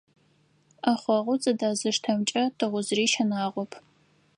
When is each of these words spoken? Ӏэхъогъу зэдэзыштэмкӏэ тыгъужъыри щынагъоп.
Ӏэхъогъу 0.81 1.39
зэдэзыштэмкӏэ 1.43 2.43
тыгъужъыри 2.57 3.05
щынагъоп. 3.11 3.71